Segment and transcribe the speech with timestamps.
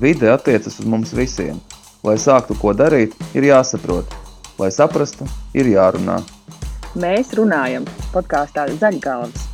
[0.00, 1.58] Vide attiecas uz mums visiem.
[2.00, 4.14] Lai sāktu ko darīt, ir jāsaprot.
[4.56, 6.16] Lai saprastu, ir jārunā.
[6.96, 7.84] Mēs runājam
[8.14, 9.44] podkāstā Zaļgalvas.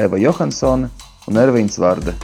[0.00, 0.88] Eva Johansone
[1.28, 2.16] un Ervīns Vārde.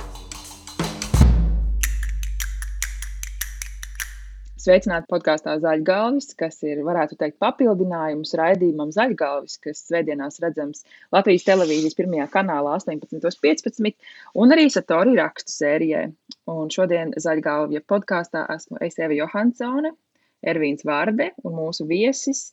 [4.58, 10.82] Sveicināti podkāstā Zaļgalvis, kas ir, varētu teikt, papildinājums raidījumam Zaļgalvis, kas svētdienās redzams
[11.14, 13.92] Latvijas televīzijas pirmajā kanālā 18.15
[14.40, 16.08] un arī Satori rakstu sērijai.
[16.48, 19.92] Un šodien Zaļgalvja podkāstā esmu es Eva Johansone,
[20.40, 22.48] Ervīns Vārde un mūsu viesis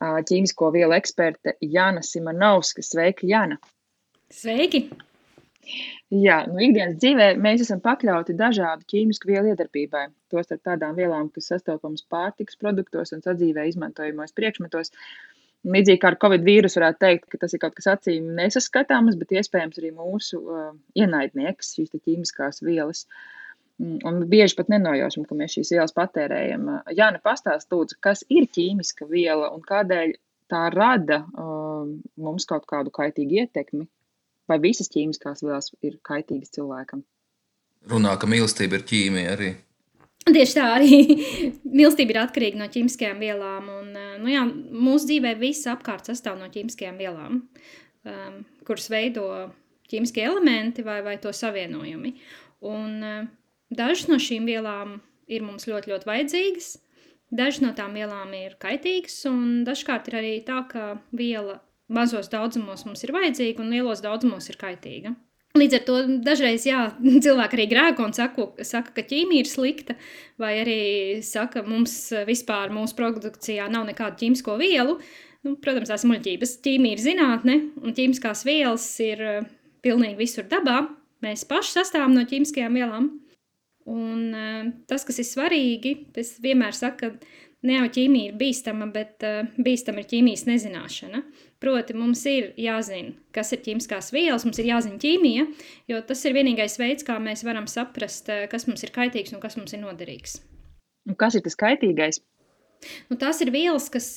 [0.00, 2.82] ķīmisko vielu eksperte Jana Simonovska.
[2.82, 3.58] Sveika, Jana!
[4.32, 4.88] Sveiki!
[6.14, 10.06] Jā, nu, ikdienas dzīvē mēs esam pakļauti dažādu ķīmisku vielu iedarbībai.
[10.32, 14.92] Tostarp tādām vielām, kas sastopamas pārtikas produktos un sadzīvē izmantojamos priekšmetos.
[15.64, 19.32] Līdzīgi kā ar Covid vīrusu, varētu teikt, ka tas ir kaut kas acīm nesaskatāms, bet
[19.32, 20.66] iespējams arī mūsu uh,
[21.00, 23.06] ienaidnieks, šīs ķīmiskās vielas.
[23.82, 26.68] Un bieži pat nenojaušam, ka mēs šīs vielas patērējam.
[26.94, 30.14] Jā, nu pastāst, lūdzu, kas ir ķīmiska viela un kādēļ
[30.52, 31.88] tā rada uh,
[32.20, 33.88] mums kaut kādu kaitīgu ietekmi
[34.50, 37.04] vai visas ķīmiskās vielas ir kaitīgas cilvēkam?
[37.90, 39.50] Runā, ka mīlestība ir ķīmija arī.
[40.24, 41.00] Tieši tā arī
[41.78, 43.68] mīlestība ir atkarīga no ķīmiskajām vielām.
[43.74, 47.42] Un, eh, nu jā, mūsu dzīvē viss apkārt sastāv no ķīmiskajām vielām,
[48.08, 49.28] um, kuras veido
[49.90, 52.14] ķīmiskie elementi vai, vai to savienojumi.
[52.64, 53.26] Un, uh,
[53.76, 54.98] dažas no šīm vielām
[55.30, 56.72] ir mums ļoti, ļoti vajadzīgas.
[57.34, 61.58] Dažas no tām vielām ir kaitīgas, un dažkārt ir arī tā, ka viela
[61.92, 65.14] mazos daudzumos mums ir vajadzīga un lielos daudzumos ir kaitīga.
[65.54, 66.78] Līdz ar to dažreiz jā,
[67.24, 69.94] cilvēki arī grēko un saka, saka, ka ķīmija ir slikta,
[70.40, 70.80] vai arī
[71.22, 71.94] saka, ka mums
[72.26, 74.98] vispār mūsu produkcijā nav nekādu ķīmisko vielu.
[75.44, 76.56] Nu, protams, tās ir muļķības.
[76.64, 79.46] Ķīmija ir zinātne, un ķīmiskās vielas ir uh,
[79.84, 80.86] pilnīgi visur dabā.
[81.24, 83.10] Mēs paši sastāvam no ķīmiskajām vielām.
[83.84, 88.88] Un uh, tas, kas ir svarīgi, es vienmēr saku, ka ne jau ķīmija ir bīstama,
[88.92, 91.20] bet uh, bīstama ir ķīmijas nezināšana.
[91.60, 95.46] Proti, mums ir jāzina, kas ir ķīmiskās vielas, mums ir jāzina ķīmija,
[95.92, 99.40] jo tas ir vienīgais veids, kā mēs varam saprast, eh, kas mums ir kaitīgs un
[99.40, 100.42] kas mums ir noderīgs.
[101.08, 102.20] Un kas ir tas kaitīgais?
[103.08, 104.10] Nu, tās ir vielas, kas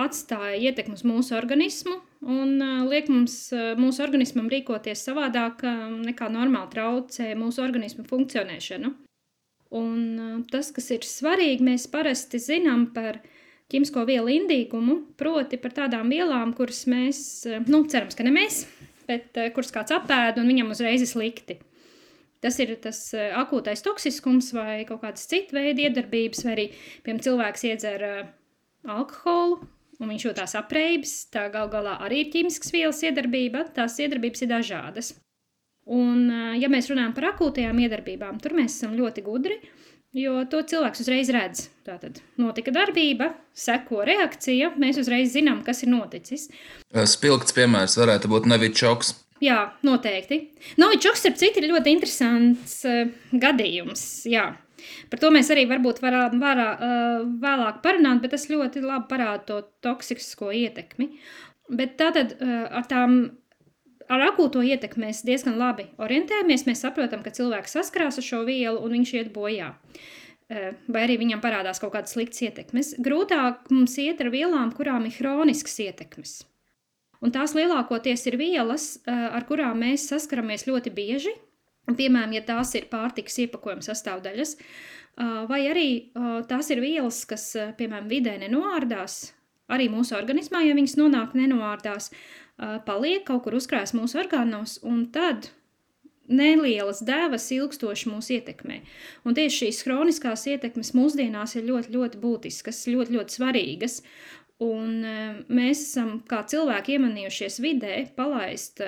[0.00, 2.56] atstāja ietekmi uz mūsu organismu un
[2.88, 3.36] liek mums,
[3.80, 5.64] mūsu organismam rīkoties savādāk,
[6.04, 8.92] nekā normāli traucē mūsu organismu funkcionēšanu.
[9.74, 13.18] Un tas, kas ir svarīgi, mēs parasti zinām par
[13.72, 17.20] ķīmisko vielu indīgumu, proti par tādām vielām, kuras mēs,
[17.66, 18.64] nu, cerams, ka ne mēs,
[19.08, 21.58] bet kuras kāds apēd un viņam uzreiz ir slikti.
[22.44, 26.66] Tas ir tas akūtais toksiskums vai kaut kādas citas veida iedarbības, vai arī,
[27.02, 28.04] piemēram, cilvēks iedzer
[28.84, 29.62] alkoholu,
[30.00, 34.52] un viņš jūtās apreibis, tā gal galā arī ir ķīmiskas vielas iedarbība, tās iedarbības ir
[34.52, 35.14] dažādas.
[35.84, 39.58] Un, ja mēs runājam par akūtajām iedarbībām, tur mēs esam ļoti gudri,
[40.14, 41.64] Jo to cilvēks uzreiz redz.
[41.82, 46.46] Tātad notika darbība, seko reakcija, mēs uzreiz zinām, kas ir noticis.
[47.10, 49.10] Spilgts piemērs varētu būt Nevičoks.
[49.42, 50.38] Jā, noteikti.
[50.78, 54.04] Novičoks, starp citu, ir ļoti interesants uh, gadījums.
[54.30, 54.52] Jā.
[55.12, 56.68] Par to mēs arī varbūt varam varā,
[57.42, 61.12] vēlāk parunāt, bet tas ļoti labi parāda to toksisko ietekmi.
[61.72, 63.18] Bet tātad ar tām
[64.12, 66.66] ar akūto ietekmi mēs diezgan labi orientējamies.
[66.68, 69.72] Mēs saprotam, ka cilvēks saskarās ar šo vielu un viņš iet bojā.
[70.52, 72.94] Vai arī viņam parādās kaut kādas sliktas ietekmes.
[73.02, 76.42] Grūtāk mums iet ar vielām, kurām ir hroniskas ietekmes.
[77.24, 81.32] Un tās lielākoties ir vielas, ar kurām mēs saskaramies ļoti bieži.
[81.84, 84.54] Piemēram, ja tās ir pārtikas iepakojuma sastāvdaļas,
[85.50, 85.88] vai arī
[86.48, 89.34] tās ir vielas, kas, piemēram, vidē nenoārdās,
[89.68, 92.08] arī mūsu organismā, ja viņas nonāk nenoārdās,
[92.88, 95.50] paliek kaut kur uzkrājas mūsu orgānos, un tad
[96.24, 98.78] nelielas devas ilgstoši mūs ietekmē.
[99.28, 103.98] Un tieši šīs chroniskās ietekmes mūsdienās ir ļoti, ļoti būtiskas, ļoti, ļoti svarīgas.
[104.64, 105.02] Un
[105.52, 108.80] mēs esam kā cilvēki iemanījušies vidē palaist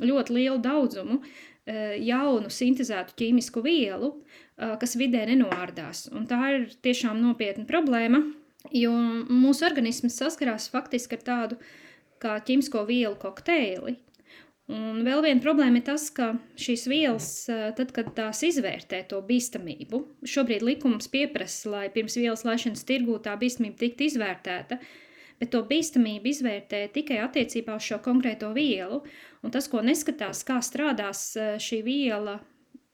[0.00, 1.18] ļoti lielu daudzumu
[1.66, 4.14] jaunu sintēzētu ķīmisku vielu,
[4.56, 6.08] kas vidē nenoārdās.
[6.14, 8.22] Un tā ir tiešām nopietna problēma,
[8.74, 8.94] jo
[9.28, 11.70] mūsu organisms saskarās faktiski ar tādu uh,
[12.20, 13.96] kā ķīmisko vielu kokteili.
[14.70, 16.28] Un vēl viena problēma ir tas, ka
[16.60, 22.86] šīs vielas, tad, kad tās izvērtē to bīstamību, šobrīd likums pieprasa, lai pirms vielas laišanas
[22.86, 24.78] tirgū tā bīstamība tiktu izvērtēta,
[25.40, 29.00] bet to bīstamību izvērtē tikai attiecībā uz šo konkrēto vielu,
[29.42, 31.32] un tas, ko neskatās, kā strādās
[31.64, 32.38] šī viela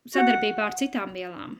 [0.06, 1.58] sadarbībā ar citām vielām.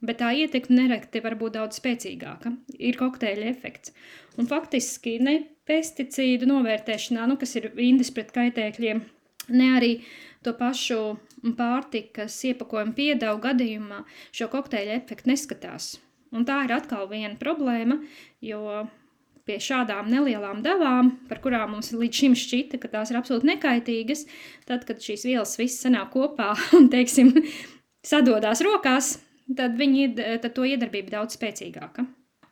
[0.00, 2.54] Bet tā ietekme nerekti var būt daudz spēcīgāka.
[2.80, 3.92] Ir kokteļa efekts.
[4.40, 5.34] Un faktiski ne
[5.68, 9.02] pesticīdu novērtēšanā, nu, kas ir indis pret kaitēkļiem,
[9.52, 9.90] ne arī
[10.46, 11.18] to pašu
[11.58, 14.00] pārtikas iepakojuma piedevu gadījumā
[14.32, 15.92] šo kokteļa efektu neskatās.
[16.32, 17.98] Un tā ir atkal viena problēma,
[18.40, 18.86] jo
[19.50, 24.24] pie šādām nelielām devām, par kurām mums līdz šim šķita, ka tās ir absolūti nekaitīgas,
[24.70, 27.34] tad, kad šīs vielas viss sanāk kopā un, teiksim,
[28.06, 29.16] sadodās rokās,
[29.50, 30.14] tad, viņi,
[30.44, 32.06] tad to iedarbība daudz spēcīgāka.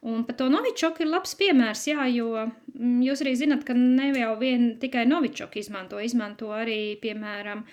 [0.08, 4.12] Un par to novičoku ir labs piemērs, jā, jo mm, jūs arī zinat, ka ne
[4.12, 7.64] jau vien tikai novičoku izmanto, izmanto arī, piemēram,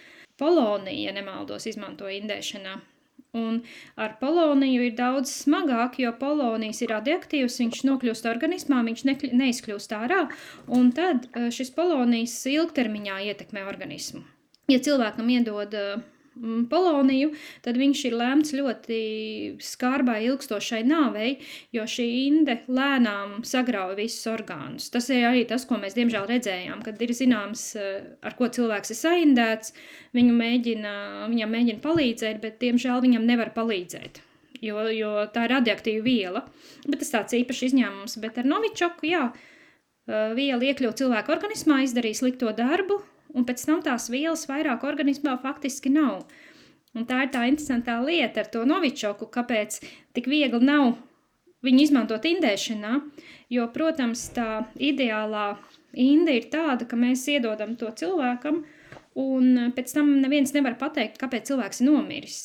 [0.41, 2.79] polonija, ja nemaldos, izmanto indēšanā.
[3.35, 3.59] Un
[3.99, 9.95] ar poloniju ir daudz smagāk, jo polonijas ir radioaktīvs, viņš nokļūst organismā, viņš ne, neizkļūst
[9.97, 10.21] ārā,
[10.71, 14.23] un tad eh, šis polonijas ilgtermiņā ietekmē organismu.
[14.71, 16.05] Ja cilvēkam iedod uh,
[16.69, 17.31] poloniju,
[17.65, 18.99] tad viņš ir lēmts ļoti
[19.63, 21.37] skarbai, ilgstošai nāvei,
[21.75, 24.89] jo šī inde lēnām sagrauj visus orgānus.
[24.93, 28.91] Tas ir arī tas, ko mēs diemžēl redzējām, kad ir zināms, eh, ar ko cilvēks
[28.91, 29.73] ir saindēts,
[30.15, 30.93] viņu mēģina,
[31.31, 34.21] viņam mēģina palīdzēt, bet diemžēl viņam nevar palīdzēt.
[34.63, 36.45] Jo, jo tā ir radioaktīva viela.
[36.87, 38.19] Bet tas tāds īpašs izņēmums.
[38.23, 39.31] Bet ar novičoku, jā,
[40.07, 43.01] eh, viela iekļūt cilvēku organismā, izdarīja slikto darbu,
[43.33, 46.25] un pēc tam tās vielas vairāk organismā faktiski nav.
[46.95, 49.81] Un tā ir tā interesantā lieta ar to novičoku, kāpēc
[50.15, 50.93] tik viegli nav
[51.65, 52.99] viņu izmantot indēšanā,
[53.51, 55.55] jo, protams, tā ideālā
[55.91, 58.61] inde ir tāda, ka mēs iedodam to cilvēkam,
[59.19, 62.39] un pēc tam neviens nevar pateikt, kāpēc cilvēks ir nomiris.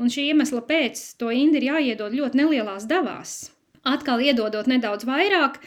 [0.00, 3.36] Un šī iemesla pēc to indi ir jāiedod ļoti nelielās devās.
[3.86, 5.60] Atkal iedodot nedaudz vairāk,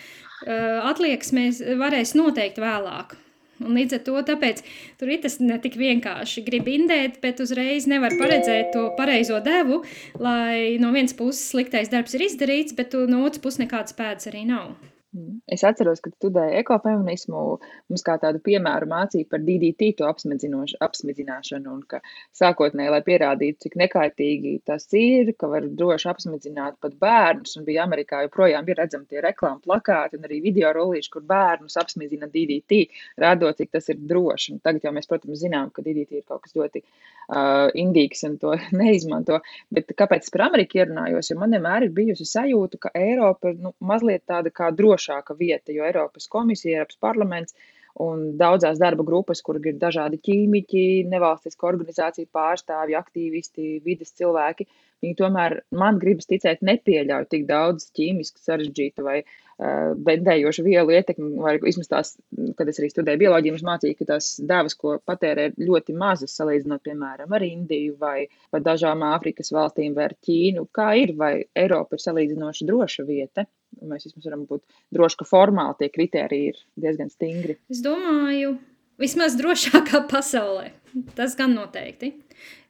[0.89, 3.15] atliekas mēs varēs noteikt vēlāk.
[3.63, 4.61] Un līdz ar to tāpēc,
[4.99, 6.43] tur ir tas ne tik vienkārši.
[6.45, 9.81] Gribu indēt, bet uzreiz nevar paredzēt to pareizo devu,
[10.21, 14.45] lai no vienas puses sliktais darbs ir izdarīts, bet no otras puses nekādas pēdas arī
[14.49, 14.75] nav.
[15.15, 15.37] Mm.
[15.47, 17.41] Es atceros, ka studēju ekofeminismu,
[17.87, 22.01] mums kā tādu piemēru mācīja par DDT to apsmidzināšanu, un ka
[22.35, 27.85] sākotnēji, lai pierādītu, cik nekaitīgi tas ir, ka var droši apsmidzināt pat bērnus, un bija
[27.87, 32.83] Amerikā joprojām ir redzami tie reklāmu plakāti un arī video rolīši, kur bērnus apsmidzina DDT,
[33.23, 34.57] rādot, cik tas ir droši.
[34.57, 38.35] Un tagad jau mēs, protams, zinām, ka DDT ir kaut kas ļoti uh, indīgs un
[38.43, 39.39] to neizmanto,
[39.71, 43.71] bet kāpēc par Ameriku ierunājos, jo man vienmēr ir bijusi sajūta, ka Eiropa ir nu,
[43.79, 47.55] mazliet tāda kā droša drošāka vieta, jo Eiropas komisija, Eiropas parlaments
[47.99, 54.67] un daudzās darba grupas, kur ir dažādi ķīmiķi, nevalstiska organizācija pārstāvji, aktīvisti, vidas cilvēki,
[55.01, 61.33] viņi tomēr, man gribas ticēt, nepieļauj tik daudz ķīmisku sarežģītu vai uh, bendējošu vielu ietekmi,
[61.41, 62.13] vai vismaz tās,
[62.57, 66.37] kad es arī studēju bioloģiju, mums mācīja, ka tās devas, ko patērē, ir ļoti mazas,
[66.37, 70.69] salīdzinot, piemēram, ar Indiju vai, vai dažām Āfrikas valstīm vai ar Ķīnu.
[70.69, 73.49] Kā ir, vai Eiropa ir salīdzinoši droša vieta?
[73.85, 74.63] Mēs vismaz varam būt
[74.95, 77.57] droši, ka formāli tie kriteriji ir diezgan stingri.
[77.71, 78.55] Es domāju,
[79.01, 80.71] vismaz drošākā pasaulē.
[81.17, 82.13] Tas gan noteikti.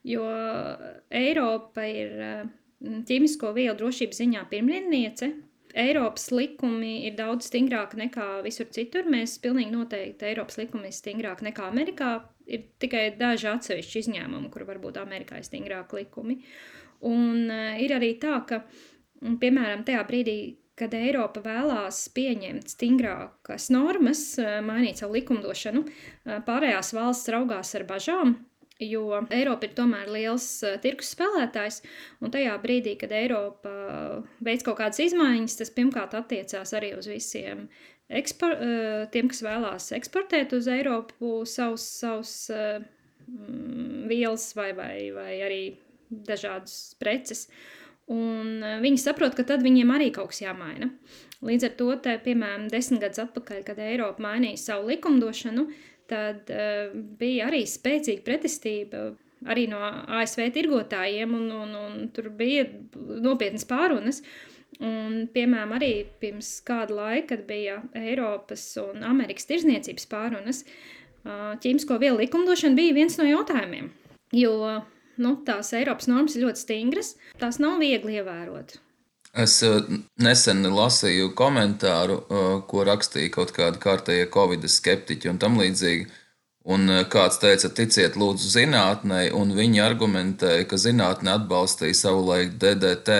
[0.06, 0.24] Jo
[1.14, 5.32] Eiropa ir mm, ķīmisko vielu drošības ziņā pirmrindniece.
[5.78, 9.08] Eiropas likumi ir daudz stingrāki nekā visur citur.
[9.10, 12.12] Mēs pilnīgi noteikti Eiropas likumi ir stingrāki nekā Amerikā.
[12.48, 16.38] Ir tikai daži atsevišķi izņēmumi, kur varbūt Amerikā ir stingrāki likumi.
[17.08, 18.62] Un uh, ir arī tā, ka,
[19.20, 20.38] piemēram, tajā brīdī,
[20.78, 27.84] kad Eiropa vēlās pieņemt stingrākas normas, eh, mainīt savu likumdošanu, eh, pārējās valsts raugās ar
[27.88, 28.36] bažām,
[28.78, 31.82] jo Eiropa ir tomēr liels eh, tirgus spēlētājs,
[32.22, 37.68] un tajā brīdī, kad Eiropa veids kaut kādas izmaiņas, tas pirmkārt attiecās arī uz visiem
[38.08, 38.54] ekspor,
[39.12, 42.48] tiem, kas vēlās eksportēt uz Eiropu savus, savus
[44.08, 45.62] vielas vai, vai, vai arī
[46.08, 47.48] dažādas preces.
[48.08, 50.90] Un eh, viņi saprot, ka tad viņiem arī kaut kas jāmaina.
[51.44, 55.68] Līdz ar to, te, piemēram, desmit gadus atpakaļ, kad Eiropa mainīja savu likumdošanu,
[56.10, 56.88] tad uh,
[57.20, 59.02] bija arī spēcīga pretestība
[59.46, 59.78] arī no
[60.18, 62.64] ASV tirgotājiem, un, un, un tur bija
[63.22, 64.22] nopietnas pārunas.
[64.82, 72.00] Un, piemēram, arī pirms kāda laika, kad bija Eiropas un Amerikas tirzniecības pārunas, uh, ķīmisko
[72.02, 73.92] vielu likumdošana bija viens no jautājumiem.
[74.34, 74.56] Jo
[75.22, 78.78] nu, tās Eiropas normas ir ļoti stingras, tās nav viegli ievērot.
[79.38, 79.82] Es uh,
[80.24, 86.08] nesen lasīju komentāru, uh, ko rakstīja kaut kādi kārtējie covid skeptiķi un tam līdzīgi.
[86.68, 93.18] Un uh, kāds teica, ticiet, lūdzu, zinātnē, un viņi argumentēja, ka zinātnē atbalstīja savulaik DDT,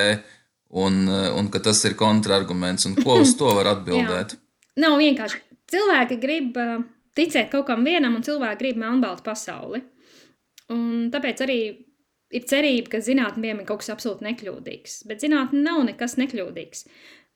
[0.81, 2.89] un, un ka tas ir kontrarguments.
[2.89, 4.35] Un ko uz to var atbildēt?
[4.81, 5.45] Nav vienkārši.
[5.69, 6.57] Cilvēki grib
[7.19, 9.83] ticēt kaut kam vienam, un cilvēki grib melnbaltu pasauli.
[10.73, 11.61] Un tāpēc arī
[12.35, 15.03] ir cerība, ka zinātnē ir kaut kas absolūti nekļūdīgs.
[15.09, 16.85] Bet zinātnē nav nekas nekļūdīgs.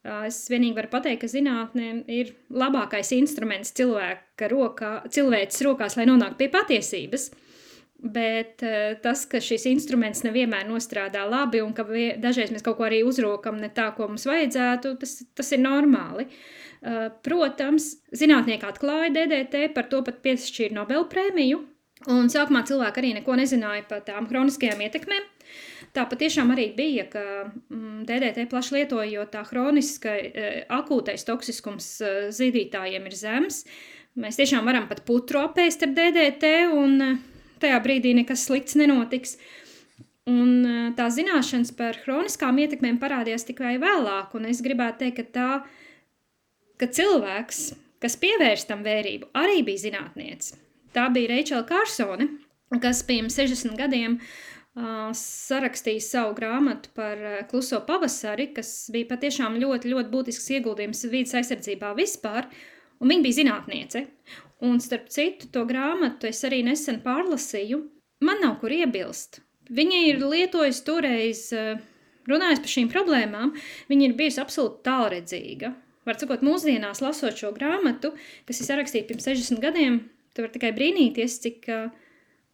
[0.03, 6.41] Es vienīgi varu pateikt, ka zinātnē ir labākais instruments cilvēka rokā, cilvēks rokās, lai nonāktu
[6.41, 7.29] pie patiesības.
[8.03, 8.65] Bet
[9.05, 11.87] tas, ka šis instruments nevienmēr nostrādā labi un ka
[12.19, 16.27] dažreiz mēs kaut ko arī uzrokam ne tā, ko mums vajadzētu, tas, tas ir normāli.
[17.23, 21.63] Protams, zinātnieki atklāja DDT, par to pat piešķīra Nobel prēmiju.
[22.11, 25.27] Un sākumā cilvēki arī neko nezināja par tām kroniskajām ietekmēm.
[25.93, 30.15] Tā patiešām arī bija, ka mm, DDT plaši lietojot, tā hroniskā,
[30.73, 31.89] akūtais toksiskums
[32.33, 33.67] zīdītājiem ir zems.
[34.19, 37.21] Mēs tiešām varam pat putru apēst ar DDT, un
[37.63, 39.37] tajā brīdī nekas slikts nenotiks.
[40.31, 45.49] Un tā zināšanas par hroniskām ietekmēm parādījās tikai vēlāk, un es gribētu teikt, ka tā,
[46.79, 47.65] ka cilvēks,
[48.03, 50.62] kas pievērst tam vērību, arī bija zinātniece.
[50.93, 52.29] Tā bija Reičela Kārsone,
[52.83, 54.19] kas pirms 60 gadiem
[54.73, 57.19] sarakstīja savu grāmatu par
[57.51, 62.49] kluso pavasari, kas bija patiešām ļoti, ļoti būtisks ieguldījums vidas aizsardzībā vispār,
[63.01, 64.07] un viņa bija zinātniece.
[64.63, 67.83] Un starp citu, to grāmatu es arī nesen pārlasīju.
[68.23, 69.41] Man nav kur iebilst.
[69.73, 71.49] Viņa ir lietojusi toreiz,
[72.31, 73.57] runājot par šīm problēmām,
[73.91, 75.73] viņa ir bijusi absolūti tālredzīga.
[76.07, 78.13] Var sakot, mūsdienās lasot šo grāmatu,
[78.47, 80.01] kas ir sarakstīta pirms 60 gadiem,
[80.33, 81.69] tu vari tikai brīnīties, cik,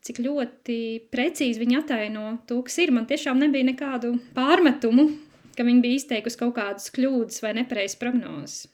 [0.06, 0.78] cik ļoti
[1.12, 2.94] precīzi viņa ataino to, kas ir.
[2.94, 5.08] Man tiešām nebija nekādu pārmetumu,
[5.58, 8.66] ka viņa bija izteikusi kaut kādas kļūdas vai nepareizas prognozes.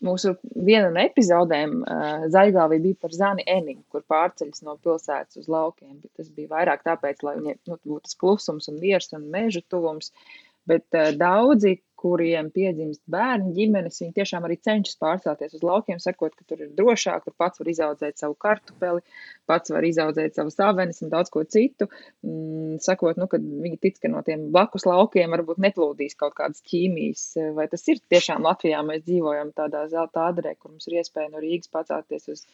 [0.00, 5.50] Mūsu viena no epizodēm uh, Zaļgāvī bija par Zani Enigu, kur pārceļas no pilsētas uz
[5.52, 9.60] laukiem, tas bija vairāk tāpēc, lai viņai nu, būtu tas klusums un miers un meža
[9.68, 10.14] tuvums,
[10.70, 16.32] bet uh, daudzi kuriem piedzimst bērni ģimenes, viņi tiešām arī cenšas pārcelties uz laukiem, sakot,
[16.36, 19.04] ka tur ir drošāk, kur pats var izaudzēt savu kartupeli,
[19.50, 21.90] pats var izaudzēt savus avenes un daudz ko citu.
[22.26, 26.64] Mm, sakot, nu, ka viņi tic, ka no tiem blakus laukiem varbūt neplūdīs kaut kādas
[26.70, 27.26] ķīmijas.
[27.58, 28.80] Vai tas ir tiešām Latvijā?
[28.86, 32.46] Mēs dzīvojam tādā zelta ādrē, kur mums ir iespēja no Rīgas pacelties uz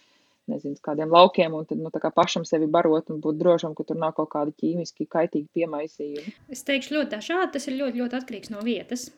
[0.51, 4.15] nezinu, kādiem laukiem, un tad nu, pašam sevi barot un būt drošam, ka tur nav
[4.19, 6.35] kaut kāda ķīmiski kaitīgi piemaisījumi.
[6.55, 9.09] Es teikšu ļoti dažādi, tas ir ļoti, ļoti atkarīgs no vietas.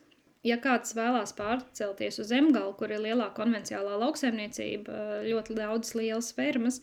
[0.47, 6.79] Ja kāds vēlās pārcelties uz Zemgalu, kur ir lielā konvencionālā lauksaimniecība, ļoti daudz lielas fermas,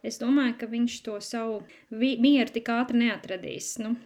[0.00, 1.60] es domāju, ka viņš to savu
[1.92, 3.74] mieru tik ātri neatradīs.
[3.84, 3.96] Nu,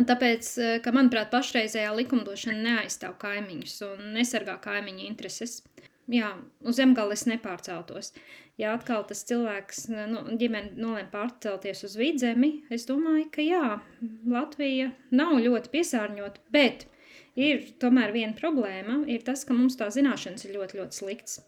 [0.00, 0.46] Tāpēc,
[0.84, 5.58] ka, manuprāt, pašreizējā likumdošana neaizstāv kaimiņus un nesargā kaimiņu intereses.
[6.10, 6.32] Jā,
[6.66, 8.14] uz zemgala es nepārceltos.
[8.58, 13.66] Ja atkal tas cilvēks, nu, ģimene nolēma pārcelties uz vidzemi, es domāju, ka jā,
[14.28, 16.88] Latvija nav ļoti piesārņota, bet
[17.38, 21.38] Ir tomēr viena problēma, ir tas, ka mums tā zināšanas ir ļoti, ļoti slikts.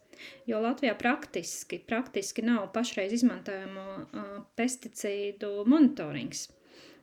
[0.46, 6.46] Jo Latvijā praktiski, praktiski nav pašreiz izmantojamo uh, pesticīdu monitorings.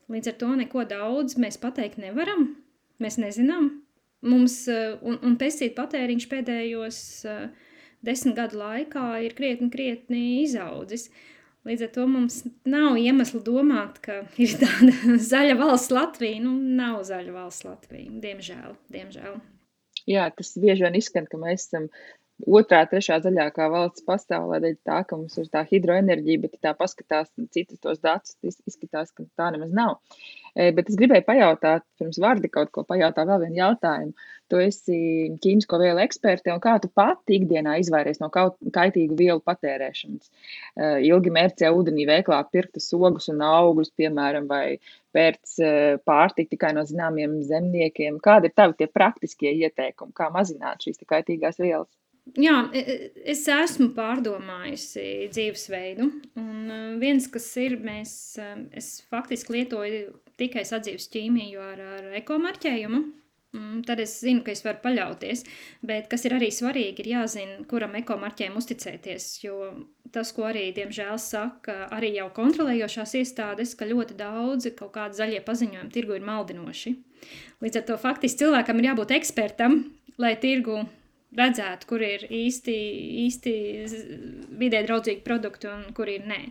[0.09, 2.53] Līdz ar to neko daudz mēs pateikt nevaram,
[3.03, 3.73] mēs nezinām.
[4.23, 7.43] Mums, uh, un, un pesticīdu patēriņš pēdējos uh,
[8.05, 11.09] desmit gadu laikā ir krietni, krietni izaudzis.
[11.09, 12.37] Uh, Līdz ar to mums
[12.69, 14.93] nav iemesla domāt, ka ir tāda
[15.31, 16.39] zaļa valsts Latvija.
[16.45, 18.77] Nu, nav zaļa valsts Latvija, diemžēl.
[18.95, 19.39] diemžēl.
[20.09, 21.89] Jā, tas bieži vien izskan, ka mēs esam
[22.47, 27.31] otrā, trešā zaļākā valsts pasaulē, dēļ tā, ka mums ir tā hidroenerģija, bet tā paskatās
[27.53, 29.97] citus tos datus, izskatās, ka tā nemaz nav.
[30.55, 34.27] E, bet es gribēju pajautāt, pirms vārdi kaut ko pajautāt, vēl vienu jautājumu.
[34.49, 34.99] Tu esi
[35.43, 40.31] ķīmisko vielu eksperte, un kā tu pati ikdienā izvairies no kaut kaitīgu vielu patērēšanas?
[40.31, 44.79] E, ilgi mērcē ūdenī veiklā pirktas ogus un augļus, piemēram, vai
[45.13, 45.71] pērc e,
[46.07, 48.17] pārtiku tikai no zināmiem zemniekiem.
[48.25, 51.91] Kādi ir tavi tie praktiskie ieteikumi, kā mazināt šīs kaitīgās vielas?
[52.37, 52.95] Jā, e, e,
[53.31, 56.09] es esmu pārdomājusi dzīvesveidu.
[56.39, 58.11] Un e, viens, kas ir, mēs,
[58.75, 63.05] es faktiski lietoju tikai sadzīves ķīmiju ar, ar ekomarķējumu.
[63.87, 65.39] Tad es zinu, ka es varu paļauties,
[65.81, 69.71] bet kas ir arī svarīgi, ir jāzina, kuram ekomarķēm uzticēties, jo
[70.13, 75.41] tas, ko arī, diemžēl, saka arī jau kontrolējošās iestādes, ka ļoti daudzi kaut kādi zaļie
[75.47, 76.93] paziņojumi tirgu ir maldinoši.
[77.65, 79.81] Līdz ar to faktiski cilvēkam ir jābūt ekspertam,
[80.21, 80.83] lai tirgu
[81.37, 82.75] redzētu, kur ir īsti,
[83.25, 83.53] īsti
[84.59, 86.41] vidē draudzīgi produkti un kur ir nē.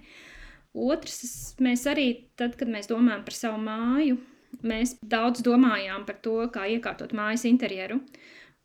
[0.79, 2.09] Otrs, mēs arī,
[2.39, 4.19] tad, kad mēs domājam par savu māju,
[4.63, 7.99] mēs daudz domājām par to, kā iekārtot mājas interjeru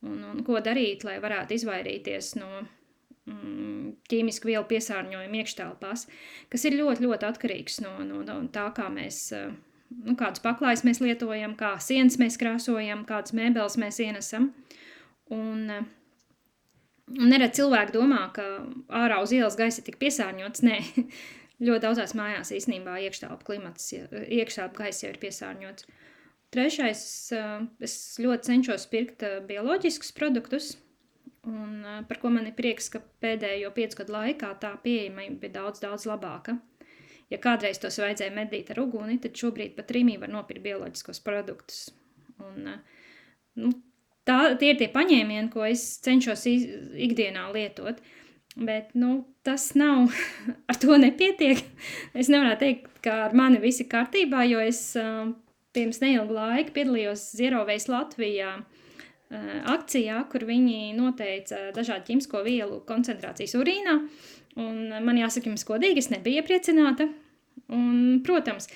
[0.04, 6.08] un, un ko darīt, lai varētu izvairīties no mm, ķīmisku vielu piesārņojuma iekštelpās,
[6.54, 9.26] kas ir ļoti, ļoti atkarīgs no, no, no tā, kā mēs,
[10.04, 14.52] nu, kādas paklājas mēs lietojam, kā sienas mēs krāsojam, kādas mēbeles mēs ienesam.
[15.34, 15.72] Un,
[17.12, 18.44] Un neredz cilvēki domā, ka
[18.96, 20.64] ārā uz ielas gaisa ir tik piesārņots.
[20.64, 20.78] Nē,
[21.68, 25.88] ļoti daudzās mājās īstenībā iekštelpu klimats, iekštelpu gaisa jau ir piesārņots.
[26.54, 27.04] Trešais,
[27.84, 30.76] es ļoti cenšos pirkt bioloģiskus produktus,
[31.50, 35.82] un par ko man ir prieks, ka pēdējo piecu gadu laikā tā pieejamība bija daudz,
[35.84, 36.60] daudz labāka.
[37.34, 41.88] ja kādreiz tos vajadzēja medīt ar uguni, tad šobrīd pat Rīmī var nopirkt bioloģiskos produktus.
[42.44, 42.70] Un,
[43.58, 43.72] nu,
[44.28, 48.02] tā, tie ir tie paņēmieni, ko es cenšos ikdienā lietot.
[48.54, 50.14] Bet nu, tas nav,
[50.70, 51.64] ar to nepietiek.
[52.20, 55.32] Es nevaru teikt, ka ar mani viss ir kārtībā, jo es uh,
[55.74, 63.58] pirms neilga laika piedalījos Zierovējas Latvijā uh, akcijā, kur viņi noteica dažādu ķīmisko vielu koncentrācijas
[63.58, 63.98] urīnā.
[64.62, 67.10] Un man jāsaka, jums godīgi, es nebiju iepriecināta.
[67.74, 68.68] Un, protams,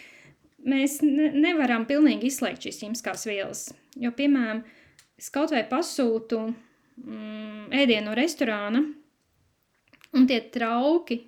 [0.66, 3.68] mēs ne nevaram pilnīgi izslēgt šīs ķīmiskās vielas,
[4.00, 4.64] jo, piemēram,
[5.18, 8.84] es kaut vai pasūtu mm, ēdienu no restorāna,
[10.18, 11.22] Un tie trauki,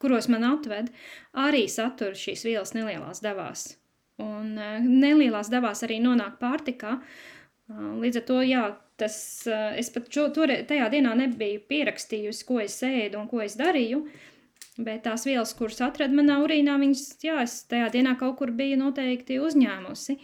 [0.00, 0.88] kuros man atved,
[1.36, 3.66] arī satur šīs vielas nelielās devās.
[4.20, 6.96] Un uh, nelielās devās arī nonāk pārtikā.
[7.70, 8.64] Uh, līdz ar to, jā,
[9.00, 9.16] tas,
[9.48, 13.56] uh, es pat šo, tur, tajā dienā nebiju pierakstījusi, ko es ēdu un ko es
[13.60, 14.02] darīju,
[14.80, 18.80] bet tās vielas, kuras atradu manā urīnā, viņas, jā, es tajā dienā kaut kur biju
[18.80, 20.18] noteikti uzņēmusi.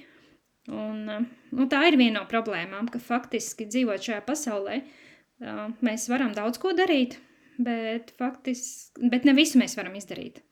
[0.72, 6.08] Un, uh, nu, tā ir viena no problēmām, ka faktiski dzīvot šajā pasaulē, uh, mēs
[6.10, 7.20] varam daudz ko darīt,
[7.58, 10.42] bet, faktiski, bet ne visu mēs varam izdarīt.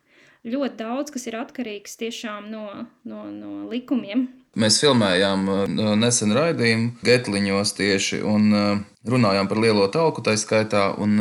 [0.45, 2.67] Ļoti daudz kas ir atkarīgs tiešām no,
[3.09, 4.29] no, no likumiem.
[4.61, 5.65] Mēs filmējām uh,
[5.99, 8.53] nesen raidījumu Getliņos tieši un
[9.09, 10.93] runājām par lielo talku tā skaitā.
[11.01, 11.19] Un,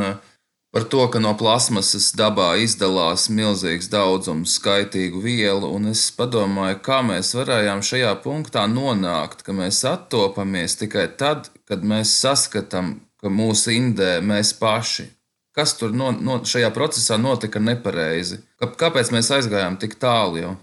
[0.74, 7.01] Par to, ka no plasmasas dabā izdalās milzīgs daudzums skaitīgu vielu, un es padomāju, kā
[7.06, 13.77] mēs varējām šajā punktā nonākt, ka mēs attopamies tikai tad, kad mēs saskatām, ka mūsu
[13.77, 15.12] indē mēs paši
[15.53, 18.39] Kas tur no, no šajā procesā notika nepareizi?
[18.58, 20.53] Kāpēc mēs aizgājām tik tālu jau?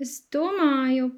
[0.00, 1.10] Es domāju,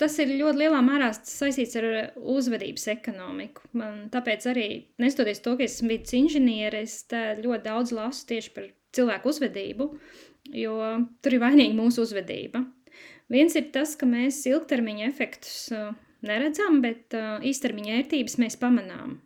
[0.00, 3.68] tas ir ļoti lielā mērā saistīts ar uzvedības ekonomiku.
[3.76, 4.66] Man tāpēc arī,
[5.02, 9.88] nestoties to, ka esmu vidus inženiere, es ļoti daudz lasu tieši par cilvēku uzvedību,
[10.56, 10.76] jo
[11.22, 12.64] tur ir vainīga mūsu uzvedība.
[13.30, 15.92] Viens ir tas, ka mēs ilgtermiņa efektus uh,
[16.26, 19.20] neredzam, bet uh, īstermiņa ērtības mēs pamanām.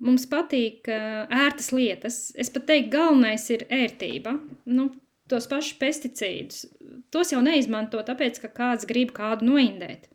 [0.00, 2.20] Mums patīk uh, ērtas lietas.
[2.38, 4.36] Es pat teiktu, galvenais ir ērtība.
[4.70, 4.92] Nu,
[5.30, 6.62] tos pašus pesticīdus.
[7.10, 10.09] Tos jau neizmanto tāpēc, ka kāds grib kādu noindēt.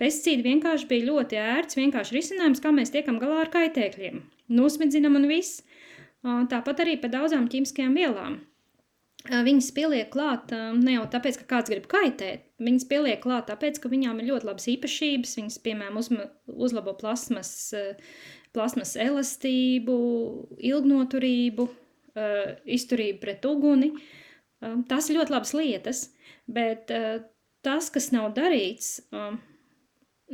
[0.00, 4.22] Pesticīdi vienkārši bija ļoti ērts, vienkārši risinājums, kā mēs tiekam galā ar kaitēkļiem.
[4.54, 5.62] Nosmidzinam un viss.
[6.24, 8.40] Tāpat arī par daudzām ķīmiskajām vielām.
[9.24, 13.88] Viņas pieliek klāt ne jau tāpēc, ka kāds grib kaitēt, viņas pieliek klāt tāpēc, ka
[13.88, 15.36] viņām ir ļoti labas īpašības.
[15.38, 17.54] Viņas, piemēram, uzma, uzlabo plasmas
[18.54, 19.96] plasmas elastību,
[20.62, 21.66] ilgnoturību,
[22.76, 23.90] izturību pret uguni.
[24.88, 26.04] Tās ir ļoti labas lietas,
[26.46, 26.92] bet
[27.64, 29.00] tas, kas nav darīts,